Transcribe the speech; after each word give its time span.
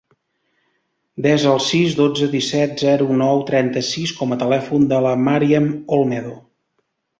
Desa 1.25 1.51
el 1.55 1.61
sis, 1.65 1.97
dotze, 1.99 2.29
disset, 2.31 2.73
zero, 2.85 3.11
nou, 3.21 3.43
trenta-sis 3.51 4.15
com 4.23 4.35
a 4.35 4.41
telèfon 4.47 4.91
de 4.95 5.05
la 5.09 5.15
Maryam 5.29 5.71
Olmedo. 6.01 6.37